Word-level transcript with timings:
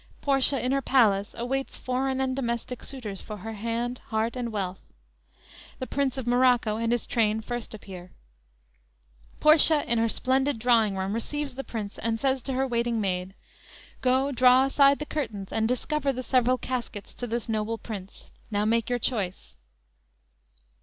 Portia 0.19 0.59
in 0.59 0.71
her 0.71 0.81
palace 0.81 1.35
awaits 1.37 1.77
foreign 1.77 2.19
and 2.19 2.35
domestic 2.35 2.83
suitors 2.83 3.21
for 3.21 3.37
her 3.37 3.53
hand, 3.53 3.99
heart 4.07 4.35
and 4.35 4.51
wealth. 4.51 4.79
The 5.77 5.85
Prince 5.85 6.17
of 6.17 6.25
Morocco 6.25 6.77
and 6.77 6.91
his 6.91 7.05
train 7.05 7.39
first 7.41 7.75
appear. 7.75 8.11
Portia 9.39 9.83
in 9.85 9.99
her 9.99 10.09
splendid 10.09 10.57
drawing 10.57 10.97
room 10.97 11.13
receives 11.13 11.53
the 11.53 11.63
Prince, 11.63 11.99
and 11.99 12.19
says 12.19 12.41
to 12.41 12.53
her 12.53 12.65
waiting 12.65 12.99
maid: 12.99 13.35
_"Go 13.99 14.31
draw 14.31 14.63
aside 14.65 14.97
the 14.97 15.05
curtains, 15.05 15.53
and 15.53 15.67
discover 15.67 16.11
The 16.11 16.23
several 16.23 16.57
caskets 16.57 17.13
to 17.13 17.27
this 17.27 17.47
noble 17.47 17.77
prince; 17.77 18.31
Now 18.49 18.65
make 18.65 18.89
your 18.89 18.97
choice!" 18.97 19.55